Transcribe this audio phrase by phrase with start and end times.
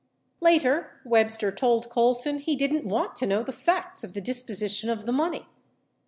[0.43, 4.89] 84 Later, Webster told Colson he didn't want to know the facts of the disposition
[4.89, 5.45] of the money.